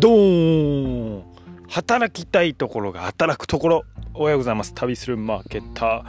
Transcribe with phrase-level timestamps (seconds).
[0.00, 1.24] ドーン
[1.66, 3.84] 働きたいところが働くところ
[4.14, 6.04] おはようございます旅するマーケッター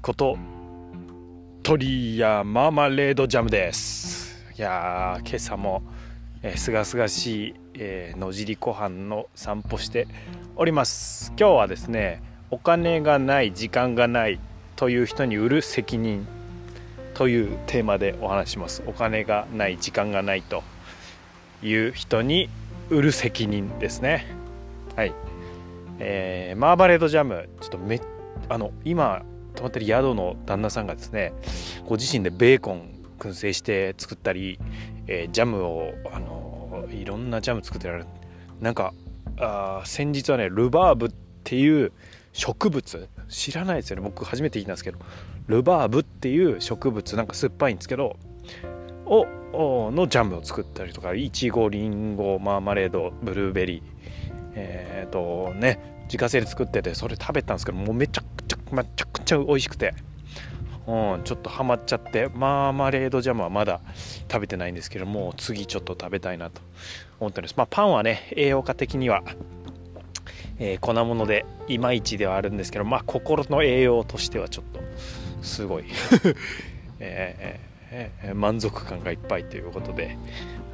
[0.00, 0.38] こと
[1.62, 4.42] 鳥やマーマレードジャムです。
[4.56, 5.82] いやー今朝も
[6.56, 10.08] すがすがしい、えー、野尻湖畔の散歩して
[10.56, 11.34] おります。
[11.38, 14.40] 今日はですねお金がない時間がない
[14.76, 16.26] という人に売る責任
[17.12, 18.82] というテーマでお話します。
[18.86, 20.62] お金がない時間がないと。
[21.62, 22.48] いう人に
[22.90, 24.26] 売る責任ですね。
[24.96, 25.14] はい、
[26.00, 28.00] えー、マーバレードジャムちょっとめ
[28.48, 29.22] あの今
[29.54, 31.32] 泊まってる宿の旦那さんがですね
[31.86, 34.58] ご自身でベーコン燻製して作ったり、
[35.06, 38.06] えー、ジャムをあのいろんなジャム作ってられる。
[38.60, 38.92] なんか
[39.38, 41.10] あ先日はねルバーブっ
[41.44, 41.92] ていう
[42.32, 44.02] 植物知らないですよね。
[44.02, 44.98] 僕初めて聞いたんですけど
[45.46, 48.16] ルバーブっていう植物なんか酸っぱいんですけど
[49.10, 53.82] をのジャムを作ったりとかいちごりんごマーマレードブルーベリー
[54.54, 59.94] えっ、ー、とね自家製で作っててそれ食べたんですけどもうめちゃくちゃめちゃくちゃ美味しくて、
[60.86, 63.80] うん、ちょっとハマっちゃってマーマレードジャムはまだ
[64.30, 66.60] 食べてないんですけどもう次ちょっと食べたいなと
[67.18, 67.54] 思ってます。
[67.56, 69.22] まあパンはね栄養価的には
[70.62, 74.80] えー、粉物でいまいちではあるんですけどまあ心の栄養としてはちょっと
[75.42, 75.84] すごい。
[77.00, 77.69] えー。
[77.90, 80.16] えー、満足感がいっぱいということで、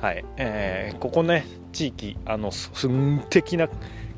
[0.00, 3.68] はいえー、ここね地域あのすん的な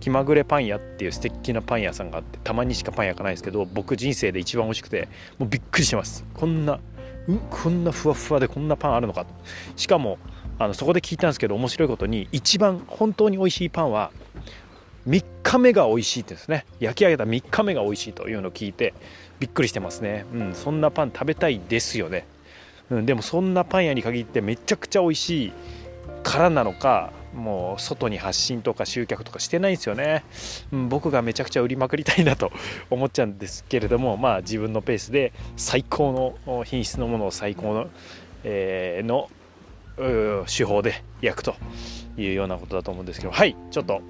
[0.00, 6.24] 気まぐれパン屋っていう素敵なパン屋さんがあってたまにしかパン焼かないですけど僕人生で一番美味しくてもうびっくりしてます。
[6.34, 6.80] こんな
[7.28, 9.34] うこんなふわふわでこんなパンあるのかと。
[9.76, 10.18] しかも
[10.58, 14.10] あのそこで聞いたんですけど面白いことに一番本当に美味しいパンは
[15.06, 16.64] 3日目が美味しいですね。
[16.80, 18.94] 焼き上げた3日目が美味しいというのを聞いて
[19.40, 20.26] びっくりしてますね。
[20.32, 22.26] うんそんなパン食べたいですよね。
[22.90, 25.52] うん、でもそんなパン屋に限ってめちゃくちゃ美味しい
[26.22, 30.24] からなのかもう外に発信とか集客とかしてないんですよね、
[30.72, 32.50] うん、僕がめちゃくちゃ売りまくりたいなと
[32.90, 37.88] 思っちゃうんですけれどもまあ自分のペースで最高の品質のものを最高の,、
[38.44, 39.30] えー、の
[40.46, 41.54] 手法で焼くと
[42.16, 43.32] いうようなことだと思うんですけど。
[43.32, 44.00] はいちょっと、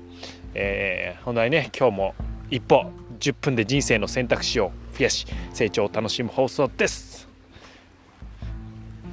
[0.54, 2.14] えー、本題ね今日も
[2.50, 2.90] 一歩
[3.20, 7.07] 10分で人生の選択肢を増やし成長を楽しむ放送です。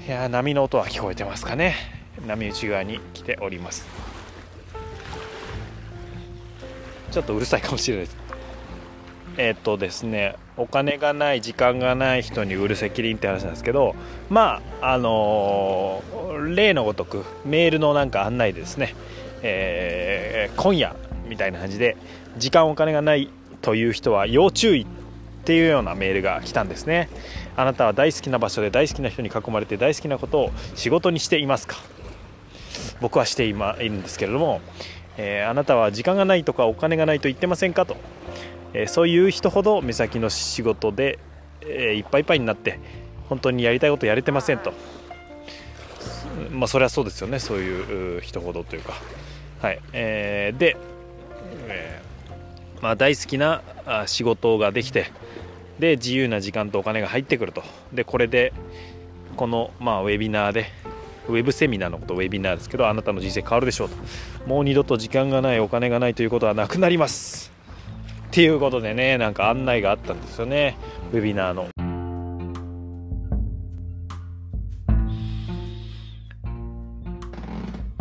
[0.05, 1.73] いや波の音は聞こえてますかね。
[2.27, 3.87] 波打ち側に来ております。
[7.09, 8.17] ちょっとうるさいかもしれないです。
[9.37, 13.95] えっ、とですねお金がない時間がない人に売る責任って話なんですけど
[14.29, 18.93] まああのー、例のごとくメールのなんか案内でですね、
[19.41, 20.95] えー、今夜
[21.27, 21.97] みたいな感じで
[22.37, 23.31] 時間お金がない
[23.63, 24.85] という人は要注意っ
[25.45, 27.09] ていうようなメールが来たんですね。
[27.57, 31.77] あなたは大好きな場所で大好きな人に囲まれて大好きなことを仕事にしていますか？
[33.01, 34.61] 僕はしているんですけれども、
[35.17, 37.85] えー、あなたは時間がないとかお金がないと言ってませんか？
[37.85, 37.95] と、
[38.73, 41.19] えー、そういう人ほど目先の仕事で、
[41.61, 42.79] えー、いっぱいいっぱいになって
[43.29, 44.73] 本当にやりたいことやれてませんと。
[46.51, 47.39] まあそれはそうですよね。
[47.39, 48.93] そういう人ほどというか。
[49.61, 50.75] はい、えー、で、
[51.67, 53.61] えーまあ、大好きな
[54.05, 55.11] 仕事ができて
[55.79, 57.63] で自由な時間とお金が入ってくると。
[57.93, 58.53] でこれで
[59.35, 60.67] この、まあ、ウェビナーで
[61.27, 63.95] ウェブセミナーのことウェビナーですけどあなたの人生変わるでしょうと。
[64.47, 67.51] もう二度と時間がないお金がないということはなくなります。
[68.27, 70.77] っていうことでねなんか案内があったんですよね。
[71.11, 71.69] ウェビナーの。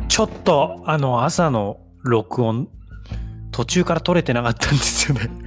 [0.08, 2.68] ちょっとあの朝の録音
[3.50, 5.43] 途中から撮れてなかったんですよね。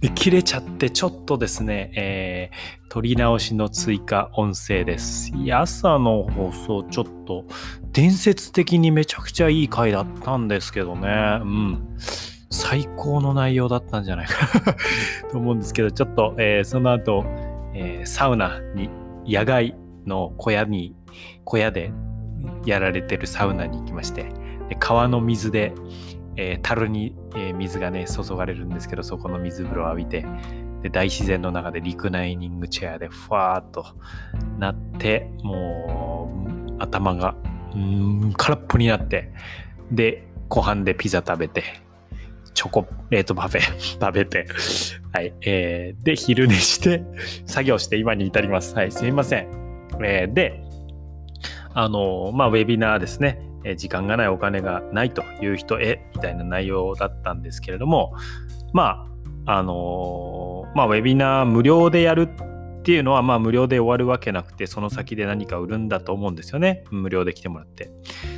[0.00, 5.32] で切れちゃってちょっとですね、えー、撮り直しの追加音声です。
[5.52, 7.44] 朝の放送ちょっと
[7.92, 11.40] 伝説的にめちゃくちゃいい回だったんですけどね。
[11.42, 11.96] うん。
[12.50, 14.76] 最高の内容だったんじゃないかな
[15.30, 17.24] と思うんですけど、ちょっと、えー、その後、
[17.74, 18.90] えー、サウナに、
[19.26, 19.74] 野外
[20.06, 20.94] の小屋に、
[21.44, 21.92] 小屋で
[22.64, 24.24] やられてるサウナに行きまして、
[24.68, 25.72] で川の水で、
[26.36, 30.26] えー、樽に、えー、水がね、注がれるんですけど、そこの水風呂を浴びて、
[30.82, 33.86] で大自然の中でリクナイニングチェアでふわーっと
[34.58, 36.30] なって、も
[36.68, 37.34] う頭が
[37.74, 39.32] うん空っぽになって、
[39.90, 41.64] で、後半でピザ食べて、
[42.54, 43.60] チョコレートパフェ
[44.00, 44.46] 食べて、
[45.12, 47.02] はい、えー、で、昼寝して、
[47.44, 48.74] 作業して今に至ります。
[48.74, 49.48] はい、すみません。
[50.02, 50.62] えー、で、
[51.74, 53.45] あのまあ、ウェビナーですね。
[53.66, 58.14] え時間がないお金がないという人へみたいな内容だったんですけれども
[58.72, 59.08] ま
[59.44, 66.84] ああのまあウェビナー無料でやるっていうのはまあ無料で終わるわけなくてその先で何か売るんだと思うんですよね。
[66.90, 67.90] 無料で来てもらって。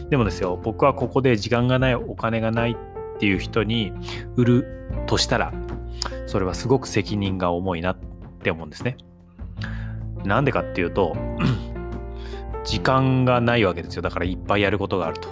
[0.08, 3.92] でもですよ僕はここで時間がないお金がないっていう人に
[4.36, 5.52] 売るとしたら
[6.26, 7.98] それはすごく責任が重いなっ
[8.42, 8.96] て思うんですね。
[10.24, 11.14] なんでかっていうと
[12.68, 14.02] 時間がないわけですよ。
[14.02, 15.28] だからいっぱいやることがあると。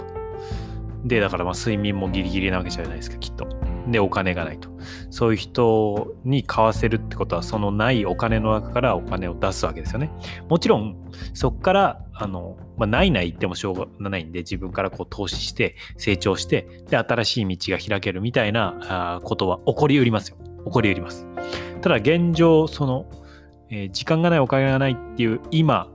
[1.05, 3.47] でだからまあ睡眠もギリギリなわけじゃないですかきっと。
[3.87, 4.69] でお金がないと。
[5.11, 10.09] そういう人に買わせるってことはそのないお金の中からお金を出すわけですよね。
[10.49, 10.97] もちろん
[11.35, 20.37] そこからあの、まあ、ないない言ってもしょうがないんで自分からこう投資して成長してで新しい道が開けるみたいなことは起こりうりますよ。
[20.65, 21.27] 起こりうります。
[21.81, 23.05] ただ現状その、
[23.69, 25.91] えー、時間がないお金がないっていう今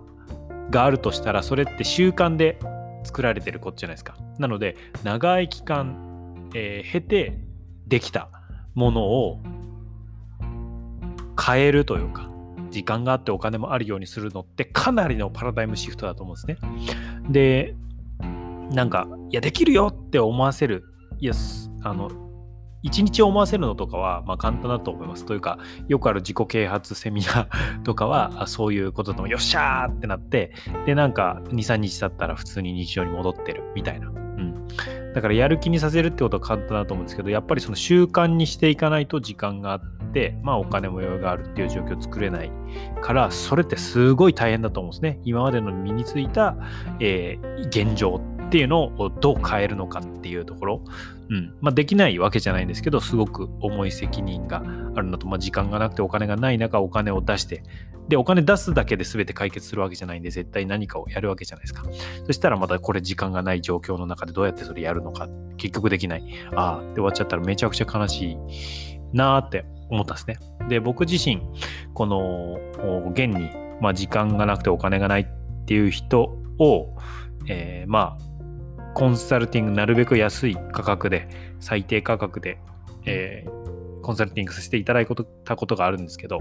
[0.71, 2.59] があるとしたらそれって習慣で
[3.05, 7.39] 作られてることじゃないですかなので長い期間、えー、経て
[7.87, 8.29] できた
[8.75, 9.41] ものを
[11.41, 12.31] 変えるというか
[12.71, 16.57] 時間があってお金もあるようにするのってかなりのパラダイムシフトだと思うんですね。
[17.29, 17.77] で
[18.71, 20.85] なんかいやできるよって思わせる
[21.19, 21.35] いや
[21.83, 22.11] あの
[22.83, 25.25] 一日思わせるのとかは、まあ、簡単だと思います。
[25.25, 25.59] というか、
[25.89, 30.53] よくある自己啓発セミナー とかは、そういうことでもよっしゃーってなって、
[30.85, 34.09] で、なんか2、3日経ったら普通に日常に戻ってるみたいな。
[34.09, 34.69] うん。
[35.15, 39.81] だからやる気にさせるってことは簡単だと思うんですけど、やっぱりその習慣にしていかないと時間があっ
[40.13, 42.51] て、まあお金も余裕があるっていう状況を作れない
[43.01, 45.21] から、それってすごい大変だと思うんですね。
[45.25, 46.57] 今までの身についた、
[46.99, 50.85] えー、現状ってっていうのをどう変えるのかっていうところ。
[51.31, 51.55] うん。
[51.63, 54.63] まあできないわけじゃないんですけど、すごく重い責任が
[54.95, 57.63] あるのと、まあ時間がなくてお金がない中、お金を出して、
[58.11, 61.85] で、お金出すだけで全て解決するわけじゃないんで、絶対何かをやるわけじゃないですか。
[62.27, 66.25] そしたらまたこれ時間がない状況の中でどうやってそれやるのか、結局できない。
[66.55, 68.37] ああ、で終わっちゃったらめちゃくちゃ悲しい
[69.15, 70.37] なーって思ったんですね。
[70.69, 71.41] で、僕自身、
[71.95, 72.59] この、
[73.13, 73.49] 現に、
[73.81, 76.95] まあ時間がなくてお金がないっていう人を、
[77.49, 78.32] えー、まあ、
[78.95, 81.29] コンサルティングなるべく安い価格で、
[81.61, 82.59] 最低価格で、
[83.07, 85.07] えー、コンサルティングさせていただい
[85.45, 86.41] たことがあるんですけど、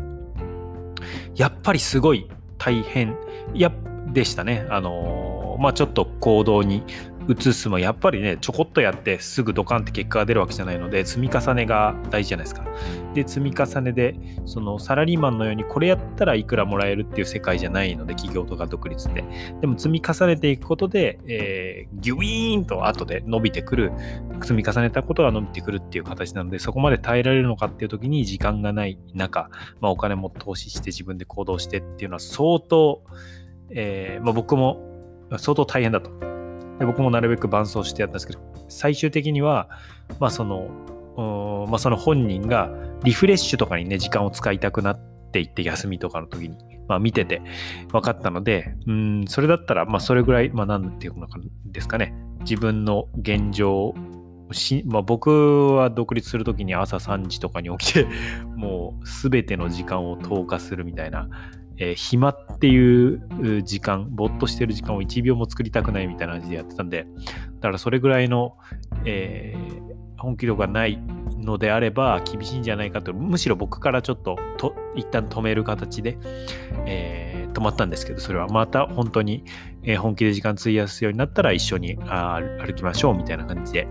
[1.36, 3.18] やっぱりすごい大変
[3.54, 3.72] や
[4.14, 4.68] でしたね。
[4.70, 6.84] あのー、まあちょっと行動に
[7.32, 12.66] 移すもやっぱりねちょこっとやってすぐドカンって結果が出るわけじゃないので積み重ねが大事じゃないですか。
[13.14, 19.24] で積み重ねでそのサラリーマンのようにこれやったらいくらもらえるっていう世界じゃないので企業とか独立って。
[19.62, 23.92] でも積み重ねていくことで、えー、ギュイーンと後で伸びてくる。
[24.42, 29.50] 積み重ねたことが伸びてくるっていう形なのでそこまで耐えられるのかっていう時に時間がない中、
[29.80, 33.04] まあ、お金も投資して自分で行動してっていうのは相当、
[33.70, 34.82] えーまあ、僕も
[35.38, 36.31] 相当大変だと。
[36.82, 39.70] で僕もなるべく伴走してやったんですけど、最終的には、
[40.20, 42.72] まあその、まあ、その本人が
[43.04, 45.00] リフレッシュとかにね、時間を使いたくなっ
[45.32, 46.58] ていって、休みとかの時に、
[46.88, 47.44] まあ見てて
[47.92, 53.94] 分かったので、うん、それだったら、まあそれぐらい、まあなんていうのかですかね、自分の現状
[54.52, 58.08] し、まあ、僕は独立するときに朝3時とかに起きて、
[58.56, 61.30] もうすべての時間を投下するみたいな、
[61.82, 67.08] えー、暇っていう時間、ぼっとしてる時間を1秒も作りたくないみたいな感じでやってたんで、
[67.56, 68.56] だからそれぐらいの、
[69.04, 71.02] えー、本気度がない
[71.40, 76.20] のであれば厳しいんじゃないかと、むしろ僕からちょっとと一旦止める形で、
[76.86, 78.48] えー、止まったんですけど、それは。
[78.48, 79.44] また本当に、
[79.82, 83.88] え、本気で時間費やすようになったら一緒にあ歩きましょうみたいな感じで、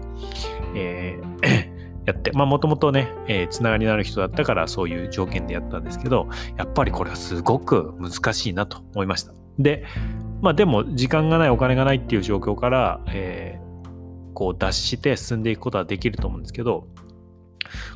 [0.77, 9.33] えーやって、まあもともとね、えー、つながりのある人だったからそういう条件でやったんですけど、やっぱりこれはすごく難しいなと思いました。
[9.59, 9.85] で、
[10.41, 16.89] まあでも時間がないお金がないっていう状況から、えー、こう脱して進んでいくことはできると思うんですけど、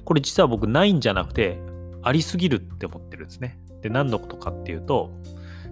[0.05, 1.59] これ実は僕ないんじゃなくて、
[2.03, 3.59] ありすぎるって思ってるんですね。
[3.83, 5.11] で、何のことかっていうと、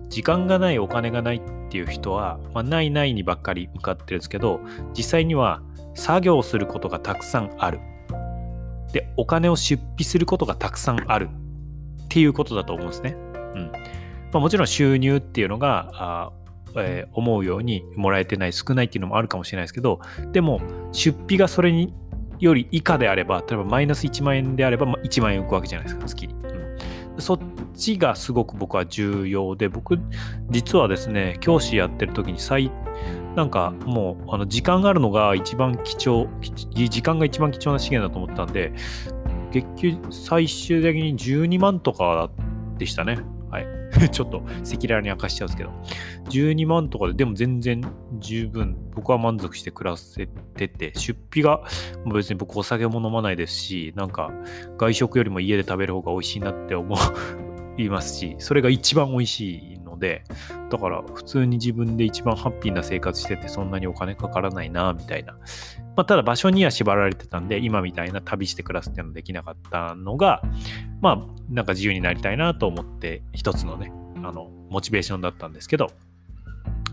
[0.09, 4.61] 時間がないお金がないっていう人は、まあ、ないないにばっかり向かってるんですけど、
[4.97, 5.62] 実際には
[5.95, 7.81] 作業することがたくさんある。
[8.93, 11.29] で、お金を出費することがたくさんある
[12.05, 13.17] っていうことだと思うんですね。
[13.55, 13.73] うん。
[14.33, 16.33] まあ、もちろん収入っていうのが、あ
[16.77, 20.01] えー、思うようにもらえてない、少ないっていうのもあるかもしれないですけど、
[20.33, 20.61] でも、
[20.93, 21.95] 出費がそれに
[22.39, 26.35] より以下であれば、例えばマイナス1万円であれば、1万円浮くわけじゃないですか、月に。
[26.35, 27.39] うん、そっ
[27.75, 29.99] ちがすごく僕は重要で、僕、
[30.51, 32.71] 実はですね、教師やってる時に最
[33.37, 36.29] なんかもうあの時間があるのが一番貴重、
[36.75, 38.73] 時間が一番貴重な資源だと思ったんで、
[39.53, 42.31] 月給最終的に12万とか
[42.79, 43.19] でしたね。
[43.51, 43.67] はい。
[44.11, 45.71] ちょっと赤裸々に明かしちゃうんですけど、
[46.31, 47.83] 12万とかで、でも全然
[48.19, 51.62] 十分、僕は満足して暮らせてて、出費が、
[52.12, 54.31] 別に僕お酒も飲まないですし、なんか
[54.79, 56.97] 外食よりも家で食べる方が美味しいなって思
[57.77, 60.25] いますし、それが一番美味しいで、
[60.69, 65.35] だから普通に自分で一番ハッピーな生活しててそんなにお金かからないな、みたいな。
[65.97, 70.43] まあ、ただ場所には縛られてたんで、今みたいな旅して暮らすっていうのできなかったのが、
[71.01, 71.19] まあ、
[71.49, 75.87] なんか自由になりたいなと思って、一つのね、あの、モチベーションだったんですけど、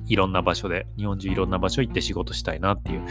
[0.06, 3.06] いろんな場所で、日本中いろんな場所行って仕事したいなっていう、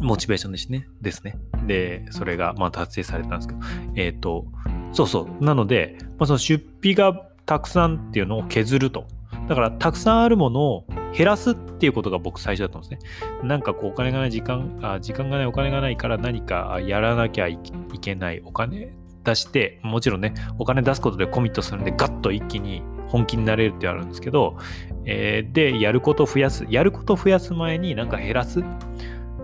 [0.00, 0.88] モチベーションですね。
[1.00, 1.38] ですね。
[1.66, 3.60] で、それが、まあ、達成されたんですけど、
[3.94, 4.46] えっ、ー、と、
[4.92, 5.44] そうそう。
[5.44, 9.06] なので、まあ、その出費がたくさんっていうのを削ると。
[9.48, 10.86] だから、たくさんあるものを
[11.16, 12.98] 減らすっていうことが僕最初だったんですね。
[13.42, 17.58] なんかこう、お金がない、時間、あ時間がない、お金がないから何かやらなきゃい
[18.00, 18.42] けない。
[18.44, 18.92] お金
[19.24, 24.58] 出して、もちろんね、お金出すことでコミットするんで、ガッと一気に本気になれるってあるんですけど、
[25.04, 26.66] えー、で、やること増やす。
[26.68, 28.60] やること増やす前になんか減らす。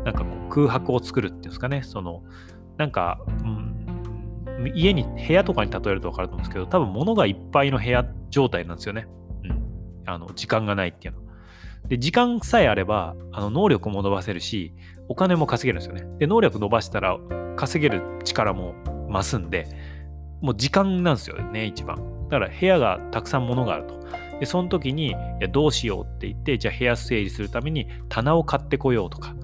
[0.05, 1.83] なんかこう空白を作るっていうんですかね。
[1.85, 2.23] その、
[2.77, 3.62] なんか、うん、
[4.75, 9.07] 家に、部屋とかに例えると分かると思うんですけど、多分物がいっぱいの部屋状態なんですよね。
[9.45, 9.63] うん。
[10.07, 11.23] あの、時間がないっていうの。
[11.89, 14.75] で、時間さえあれば、あの、能力も伸ばせるし、
[15.09, 16.19] お金も稼げるんですよね。
[16.19, 17.19] で、能力伸ばしたら、
[17.57, 18.75] 稼げる力も
[19.11, 19.67] 増すんで、
[20.41, 21.97] もう時間なんですよね、一番。
[22.29, 24.01] だから部屋がたくさん物があると。
[24.41, 29.35] で、その時に、いやどうしようって言って、じゃあ部屋整理するために棚を買ってこようとか、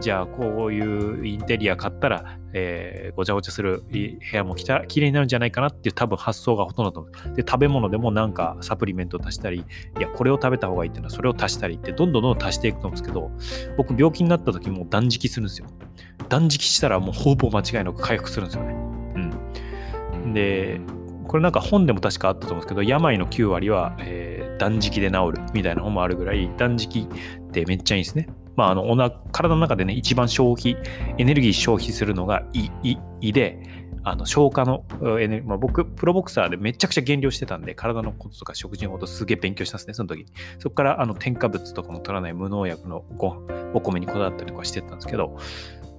[0.00, 7.36] じゃあこういうインテリア買ったら、えー、ごちゃごちゃする部屋もきた綺麗になるんじゃないかなっていう多分発想がほとんどだと思う。
[7.36, 9.64] で、食べ物でもなんかサプリメントを足したり、
[9.98, 13.30] いや、これを食べた方がいいっていうのはそれを足したりって、どんどんどんどん足していくと思うんですけど、
[13.76, 15.68] 僕病気になった時も断食するんですよ。
[16.28, 18.74] 断食したらもうほぼ間違いなく回復するんですよね。
[20.14, 20.32] うん。
[20.32, 20.80] で、
[21.30, 28.28] これなんか本でも確かあったと思うんですけど、病の9割は、えー、断食で治るみたいな本もあるぐらい、断食ってめっちゃいいんですね。
[28.56, 30.76] まあ、あの、おな体の中でね、一番消費、
[31.18, 33.62] エネルギー消費するのが胃、胃、胃で、
[34.02, 34.84] あの消化の
[35.20, 40.26] エネルギー、まあ、僕、プロボクサーでめちゃくちゃ減量してたんで、体のこととか食事のことすげえ勉強したんですね、その時。
[40.58, 45.38] そこからあの添加物とかも取らない無農薬のご飯お米にこだわったりとかしてたんですけど、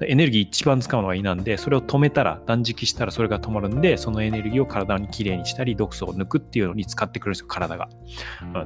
[0.07, 7.89] エネルギー一番使うのが胃なんで、それを止めたら、断食したらそれが止まるんで、そのエネルギーを体にきれいにしたり、毒素を抜くっていうのに使ってくれるんですよ、体が。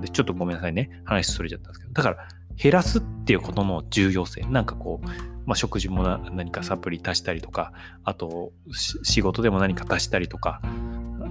[0.01, 1.01] でちょっとごめんなさいね。
[1.05, 1.93] 話それちゃったんですけど。
[1.93, 2.27] だから、
[2.57, 4.41] 減らすっていうことの重要性。
[4.41, 5.07] なんかこう、
[5.45, 7.71] まあ、食事も何かサプリ足したりとか、
[8.03, 10.61] あと、仕事でも何か足したりとか、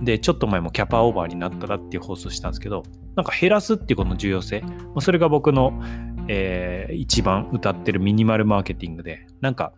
[0.02, 2.84] で、ちょっと前もキャパオーバーになったらっていう放送したんですけど、
[3.16, 5.80] なんか減らすっていうことの重要性、まあ、それが僕の、
[6.28, 9.73] えー、一番歌ってるミニマルマーケティングで、なんか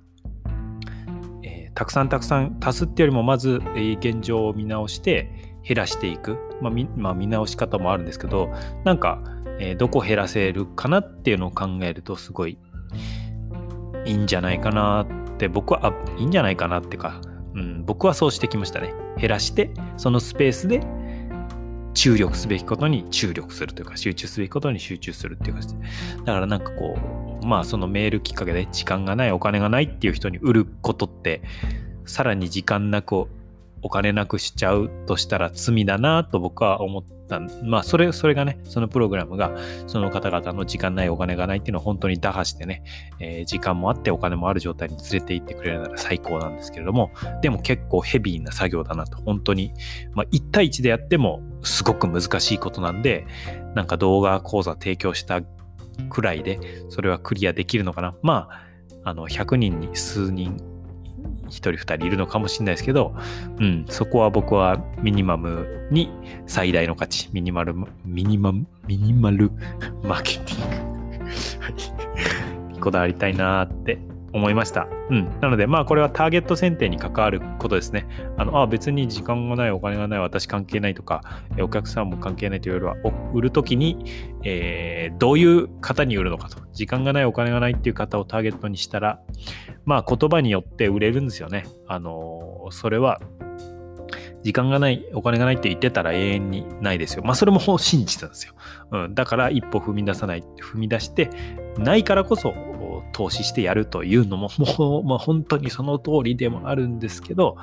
[1.77, 5.31] たくさんたくさん足すってよりもまず現状を見直して
[5.63, 8.51] 減らしていく、まあ見まあ、見直し方もあるんですけど
[8.85, 9.21] なんか、
[9.61, 12.59] え、どこ減らせるかなっていうのを考えるとすごい
[14.07, 17.21] いいんじゃないかなって僕はあいいんじゃないかなってか、
[17.55, 18.95] うん、僕はそうしてきましたね。
[19.19, 20.81] 減らしてそのスペースで
[21.93, 25.81] 注力すべきことに注力するというか集中すべきことに集中するっていう感じで。
[26.25, 31.43] だからなんかこうまあそのメールきっかけで時間がないお金がないっていう人に売ることって
[32.05, 33.27] さらに時間なく
[33.83, 42.83] お金なくしちゃうとしたら罪だなと僕は思ったまあそれそれがねそのプログラムがその方々の時間ないお金がないっていうのを本当に打破してね、
[43.21, 47.11] えー、時間もあってお金もある状態に連れて行ってくれるなら最高なんですけれども
[47.43, 49.73] でも結構ヘビーな作業だなと本当に。
[50.15, 53.27] まあ1対1でやってもすごく難しいことなんで
[53.75, 55.43] なんか動画講座提供した
[56.11, 58.15] くらいで、それはクリアできるのかな。
[58.23, 60.57] まあ、あの、100人に数人、
[61.47, 63.15] 1人2人いるのかもしれないですけど、
[63.59, 66.11] うん、そこは僕はミニマムに
[66.47, 67.75] 最大の価値、ミニマル、
[68.05, 69.51] ミニマ、ミニマル
[70.03, 70.77] マーケティング
[71.61, 71.71] は
[72.75, 72.79] い。
[72.81, 73.99] こだわりたいなーって
[74.37, 74.87] 思いました。
[75.11, 75.41] うん。
[75.41, 78.07] なので、まあ、これはターゲット選定に関わることですね。
[78.37, 81.23] あの、あ別に時間がない、お金がない、私関係ないとか、
[81.59, 82.97] お客さんも関係ないというよりは、
[83.33, 84.05] 売るときに、
[84.45, 86.59] えー、どういう方に売るのかと。
[86.73, 89.21] 時間がない、お金がないっていう方をターゲットにしたら、
[89.87, 91.65] まあ、言葉によって売れるんですよね。
[91.89, 93.21] あの、それは、
[94.43, 97.23] 時間がない、お金がないって言ってたら永遠にないですよ。
[97.25, 98.55] まあ、それも信じたんですよ。
[98.93, 99.15] うん。
[99.15, 101.31] だから、一歩踏み出さない、踏み出して、
[101.79, 102.55] ないからこそ、
[103.17, 107.57] 投資してやるというのも、 もう、まあ、本当にその通りでもあるんですけど、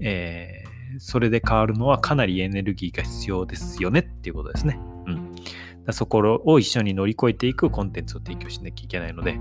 [0.00, 4.80] えー、それで変わるのはかなりエネルギーが必要ですよねっていうことですね。
[5.06, 5.92] うん。
[5.92, 9.38] そこを一緒に乗り越えていくコンテンツを提供しなきゃいけないので、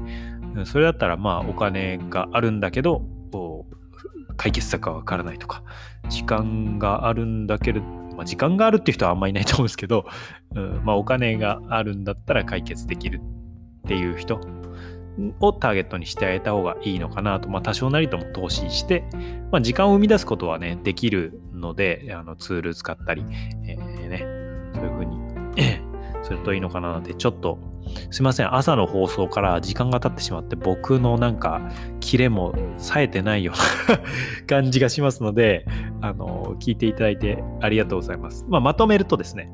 [0.65, 3.05] それだったらまあお金があるんだけど、
[4.35, 5.63] 解決策はわからないとか、
[6.09, 10.05] 時間があるんだけど、まあ、時間があるっていう人はあんまりいないと思うんですけど、
[10.55, 13.21] うん、まあお金があるんだったら解決できる
[13.85, 14.41] っていう人
[15.39, 19.03] をターゲットにしてあげた方がいいのかなと、まあ、多少なりとも投資して、
[19.51, 23.23] まあ、時間を生み出すことはね、できるので、あのツール使ったり、
[23.65, 24.19] えーね、
[24.73, 25.33] そういう風に
[26.23, 27.59] するといいのかななんて、ちょっと、
[28.09, 31.61] すいません、朝の放送から時間が経ってしまって、僕のなんか、
[31.99, 33.99] キレも冴えてないような
[34.47, 35.65] 感じがしますので、
[36.01, 38.45] あの、聞いていただいてありがとうございます。
[38.49, 39.51] まあ、まとめるとですね、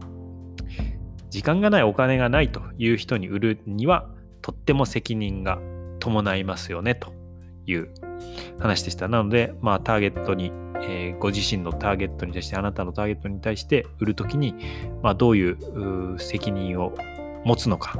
[1.30, 4.10] 時間がない、お金がないという人に売るには、
[4.42, 5.60] とっても責任が
[6.00, 7.14] 伴いますよね、と
[7.66, 7.90] いう
[8.60, 9.08] 話でした。
[9.08, 14.56] なので、まあ、ターゲットに、えーご自身のターゲットに対して、あなたのターゲットに対して売るときに、
[15.04, 16.94] まあ、どういう責任を
[17.44, 17.96] 持つのか、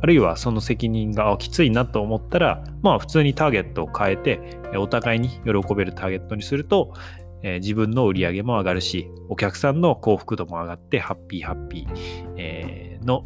[0.00, 4.40] あるいはその責任がきついなと思ったら、まあ、普通にターゲットを変えて、
[4.76, 6.94] お互いに喜べるターゲットにすると、
[7.42, 13.24] えー自分の売り上げも上がるし、お客さんの幸福度も上がって、ハッピーハッピー、えーの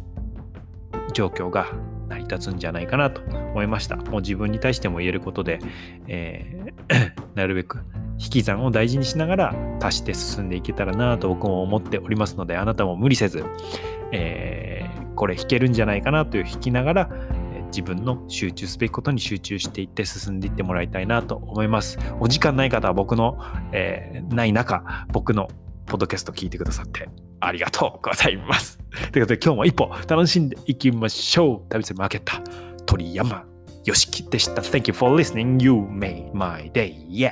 [1.13, 1.67] 状況が
[2.09, 3.95] 成り立つんじゃないかなと思いました。
[3.95, 5.59] もう自分に対しても言えることで、
[6.07, 6.69] えー
[7.35, 7.79] なるべく
[8.17, 13.43] 引き算を大事にしながら足して進んでいけたらなと僕も思っておりますので、あなたも無理せず、
[14.11, 17.09] えーこれ弾けるんじゃないかなという弾きながら、
[17.71, 21.99] 自分の集中すべきことに集中していって進んでいってもらいたいなと思います。
[22.21, 23.37] お時間ない方は僕の、
[23.73, 25.49] えーない中、僕の
[25.87, 28.79] ポッドキャスト聞いてくださってありがとうございます。
[29.11, 31.69] ということで今日も一歩楽しんでいきましょう。
[31.69, 33.45] 旅するマーケッター鳥山
[33.85, 34.61] よしきでした。
[34.61, 35.61] Thank you for listening.
[35.61, 36.95] You made my day.
[37.09, 37.31] Yeah.